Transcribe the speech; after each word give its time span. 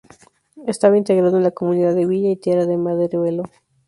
Estaba 0.65 0.97
integrado 0.97 1.37
en 1.37 1.43
la 1.43 1.51
Comunidad 1.51 1.93
de 1.93 2.07
Villa 2.07 2.31
y 2.31 2.35
Tierra 2.35 2.65
de 2.65 2.75
Maderuelo. 2.75 3.43